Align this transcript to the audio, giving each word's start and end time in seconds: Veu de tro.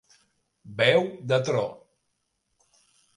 Veu 0.79 1.05
de 1.31 1.39
tro. 1.49 1.65